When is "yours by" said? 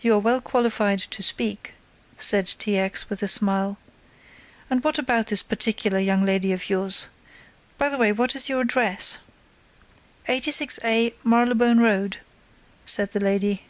6.70-7.90